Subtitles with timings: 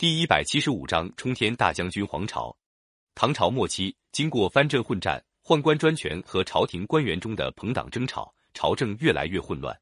[0.00, 2.56] 第一百七十五章冲天大将军黄巢。
[3.14, 9.78] 唐朝末期，经过藩镇混战、宦官专权和朝廷官员中的朋党争吵，朝政越来越混乱。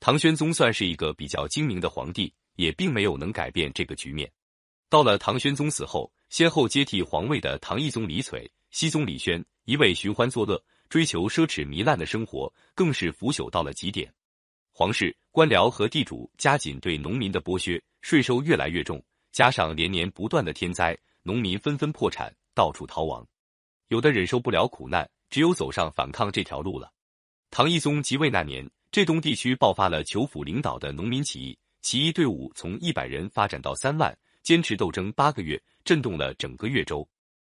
[0.00, 4.32] 唐玄宗算是一个比较精明的皇帝，也并没有能改变这个局面。
[4.88, 10.58] 到了唐玄宗死后，先后接替皇位的唐懿宗李璀、熹宗李轩，一味寻欢作乐、
[10.88, 14.10] 追求奢侈糜烂的生活，更是腐朽到了极点。
[14.72, 19.04] 皇室、官僚和地主加紧对农民的剥削，税收越来越重。
[19.32, 23.26] 加上连年不断的天灾，农民纷纷破产，到处逃亡。
[23.88, 26.92] 有的忍受不了苦难，只有走上反抗这条路了。
[27.50, 37.08] 唐懿宗即位那年，浙东地区爆发了裘府领导的农民起义，起义队伍从一百人发展到三万，坚持斗争八个月，震动了整个越州。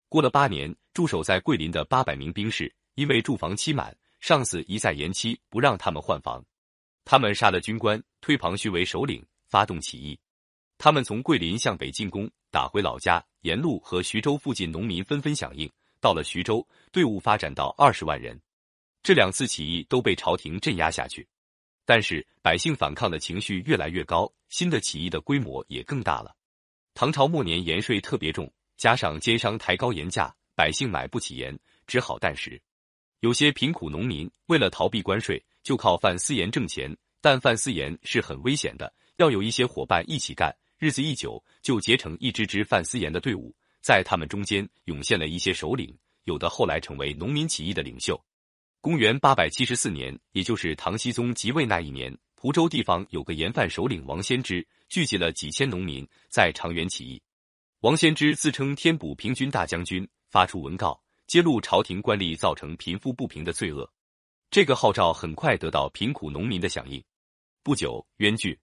[0.09, 6.43] 过了八年，驻守在桂林的八百名兵士，因为住房期满，上司一再延期不让他们换房，
[7.05, 10.19] 他们杀了军官，推庞旭为首领，发动起义。
[10.83, 13.25] 他们从桂林向北进攻，打回老家。
[13.43, 15.71] 沿路和徐州附近农民纷纷响应。
[16.01, 18.37] 到了徐州，队伍发展到二十万人。
[19.01, 21.25] 这两次起义都被朝廷镇压下去，
[21.85, 26.35] 但是百姓反抗的情绪越来越高，新的起义的规模也更大了。
[26.93, 32.61] 唐朝末年盐税特别重，加上奸商抬高盐价，百姓买不起盐，只好淡食。
[33.21, 40.53] 有些贫苦农民为了逃避关税，就靠贩私盐挣钱，但贩私盐是很危险的，要有一些伙伴一起干。
[40.83, 48.21] 日子一久，就结成一支支贩私盐的队伍，在他们中间涌现了一些首领，有的后来成为农民起义的领袖。
[48.81, 57.23] 公元八百七十四年，也就是唐僖宗即位那一年，蒲州地方有个盐贩首领王先知，聚集了几千农民在长垣起义。
[57.79, 63.89] 王先知自称天补平军大将军，发出文告，揭露朝廷官吏造成贫富不平的罪恶。
[64.51, 67.01] 这个号召很快得到贫苦农民的响应。
[67.63, 68.59] 不久，冤剧。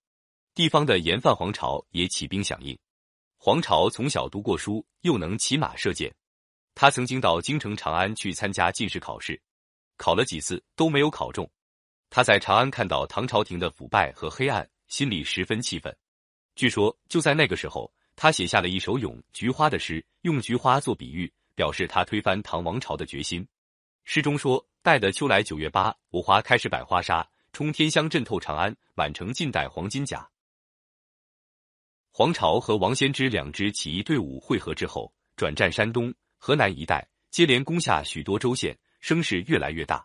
[0.55, 2.77] 地方的盐贩黄巢也起兵响应。
[3.37, 6.13] 黄巢从小读过书，又能骑马射箭。
[6.75, 9.41] 他曾经到京城长安去参加进士考试，
[9.97, 11.51] 考了几次都没有考中。
[12.11, 15.97] 他在长安看到唐朝廷的腐败和黑暗，心里十分气愤。
[16.57, 23.47] 据说就在那个时候，他写下了一首咏菊花的诗，用菊花做比喻，表示他推翻唐王朝的决心。
[24.05, 30.29] 诗中说：“待得秋来九月八，我花开始百花杀，冲天香震透长安，满城尽带黄金甲。”
[32.13, 40.05] 黄巢和王先知两支起义队伍会合之后，转战山东、河南一带，接连攻下许多州县，声势越来越大。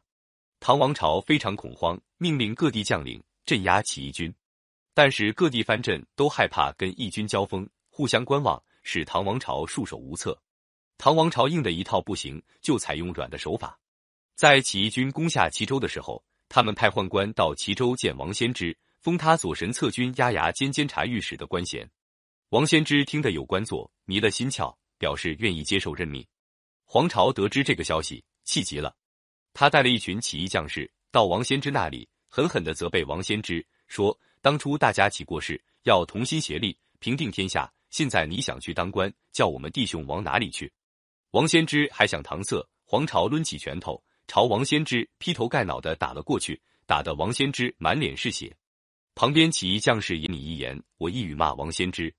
[0.59, 4.33] 唐王朝非常恐慌，命令各地将领镇压起义军。
[4.93, 10.39] 但是各地藩镇都害怕跟义军交锋，互相观望，使唐王朝束手无策。
[10.97, 13.77] 唐王朝硬的一套不行，就采用软的手法。
[14.35, 21.87] 在起义军攻下齐州的时候，他们派宦官到齐州见王先知，封他左神策军押牙监监察御史的官衔。
[22.49, 26.25] 王先知听得有官做，迷了心窍，表示愿意接受任命。
[26.85, 28.95] 黄巢得知这个消息，气急了，
[29.53, 40.73] 他带了一群起义将士到王先知那里，狠狠的责备王先知，说：“当初大家起过事，要同心协力平定天下，现在你想去当官，叫我们弟兄往哪里去？”
[41.29, 48.57] 王先知还想搪塞，黄巢抡起拳头朝王先知劈头盖脑的打了过去，打得王先知满脸是血。
[49.15, 52.13] 旁边起义将士引你一言我一语骂王先知。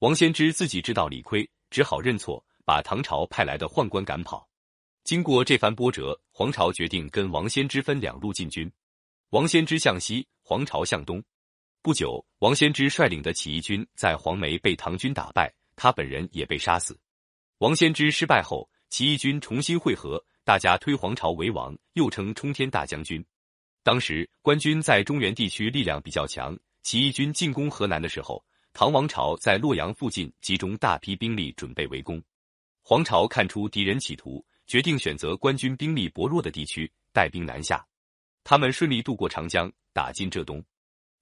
[0.00, 4.48] 王先知自己知道理亏，只好认错，把唐朝派来的宦官赶跑。
[5.04, 8.70] 经过这番波折，黄巢决定跟王先知分两路进军。
[9.30, 11.22] 王先知向西，黄巢向东。
[11.80, 16.98] 不久，王先知率领的起义军在黄梅被唐军打败，他本人也被杀死。
[17.58, 23.24] 王先知失败后，起义军重新会合，大家推黄巢为王，又称冲天大将军。
[23.82, 28.42] 当时官军在中原地区力量比较强，起义军进攻河南的时候。
[28.74, 32.22] 唐王朝在洛阳附近集中大批兵力准备围攻，
[32.82, 37.86] 黄巢看出敌人企图，决定选择官军兵力薄弱的地区带兵南下。
[38.44, 40.64] 他们顺利渡过长江，打进浙东。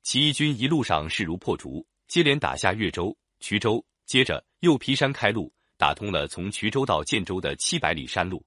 [0.05, 8.47] 起义军一路上势如破竹，接连打下越州、衢州，接着又劈山开路，打通了从衢州到建州的七百里山路。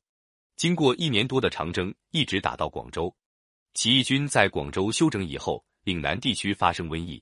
[0.56, 3.14] 经过一年多的长征，一直打到广州。
[3.74, 7.22] 起义军在广州休整以后，岭南地区发生瘟疫。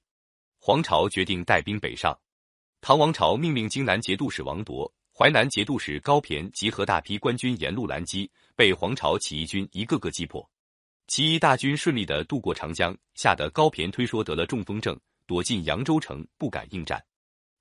[0.59, 2.17] 黄巢决定带兵北上，
[2.81, 10.47] 唐王朝命令荆南节度使王铎、淮南节度使高骈集合大批官军沿路拦击，被黄巢起义军一个个击破。
[11.07, 17.01] 起义大军顺利的渡过长江，吓得高骈推说得了中风症，躲进扬州城，不敢应战。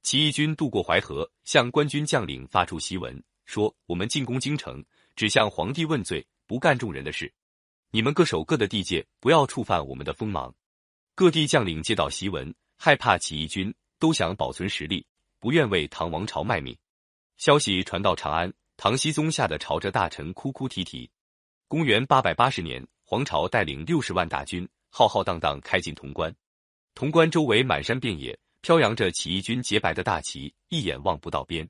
[0.02, 4.84] 起义军渡过淮河，向官军将领发出檄文，说：“我们进攻京城，
[5.14, 7.32] 只向皇帝问罪，不干众人的事。
[7.90, 10.54] 你们各守各的地界，不要触犯我们的锋芒。”
[11.14, 12.54] 各地将领接到檄文。
[12.82, 15.06] 害怕起义军都想保存实力，
[15.38, 16.75] 不愿为唐王朝卖命。
[17.37, 21.10] 消息传到长安，唐僖宗吓得朝着大臣哭哭啼啼。
[21.69, 26.34] 公元八百八十年，黄巢带领六十万大军，浩浩荡荡开进潼关。
[26.94, 31.69] 潼关周围满山遍野，飘扬着起义军洁白的大旗，一眼望不到边。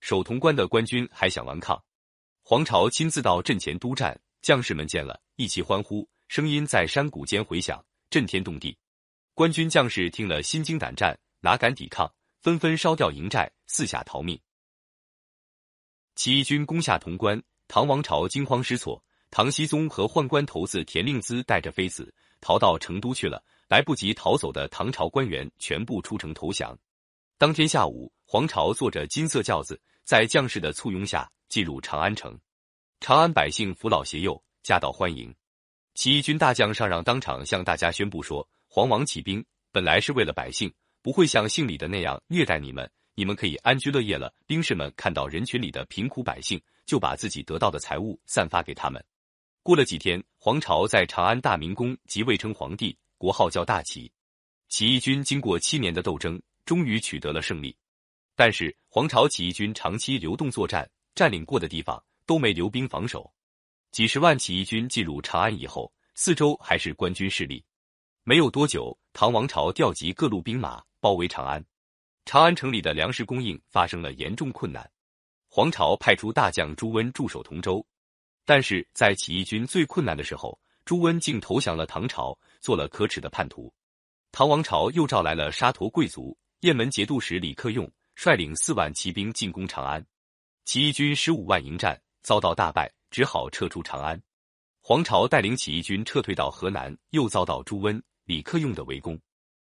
[0.00, 1.82] 守潼关的官军还想顽抗，
[2.42, 8.76] 黄巢亲自到阵前督战，将士们见了，一齐欢呼，声音在山谷间回响，震天动地。
[9.34, 14.38] 官军将士听了，心惊胆战，哪敢抵抗，纷纷烧掉营寨，四下逃命。
[16.16, 19.02] 起义军攻下潼关，唐王朝惊慌失措。
[19.30, 22.12] 唐僖宗和宦官头子田令孜带着妃子
[22.42, 26.78] 逃到成都去了，来不及逃走的唐朝官员全部出城投降。
[27.38, 32.38] 当天下午，黄巢坐着金色轿子，在将士的簇拥下进入长安城。
[33.02, 35.34] 长安百姓扶老携幼，夹道欢迎。
[35.92, 40.72] 起义军大将上让当场向大家宣布说：“黄王起兵本来是为了百姓，
[41.02, 44.32] 不会像姓李的那样虐待你们。”你们可以安居乐业了。
[44.46, 49.04] 兵士们看到人群里的贫苦百姓，就把自己得到的财物散发给他们。
[49.64, 54.08] 过了几天，黄巢在长安大明宫即位称皇帝，国号叫大齐。
[54.68, 57.76] 起义军经过七年的斗争，终于取得了胜利。
[58.36, 63.32] 但是黄巢起义军长期流动作战，占领过的地方都没留兵防守。
[63.90, 67.64] 几十万起义军进入长安以后，四周还是官军势力。
[68.24, 71.64] 没有多久，唐王朝调集各路兵马包围长安。
[72.24, 74.88] 长安城里的粮食供应发生了严重困难，
[75.48, 77.84] 黄巢派出大将朱温驻守同州，
[78.44, 83.74] 但是在起义军最困难的时候，朱温竟投降了唐朝，做了可耻的叛徒。
[84.30, 90.06] 唐王朝又召来了沙陀贵族、雁门节度使李克用，率领四万骑兵进攻长安，
[90.64, 94.20] 起义军十五万迎战，遭到大败，只好撤出长安。
[94.80, 99.20] 黄巢带领起义军撤退到河南，又遭到朱温、李克用的围攻。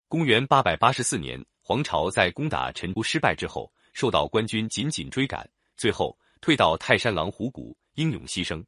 [0.08, 1.44] 公元八百八十四年。
[1.64, 8.66] 黄巢在攻打陈都失败之后，受到官军紧紧追赶，最后退到泰山狼虎谷，英勇牺牲。